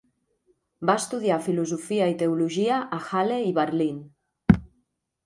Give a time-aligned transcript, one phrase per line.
[0.89, 4.01] Va estudiar filosofia i teologia a Halle i Berlín.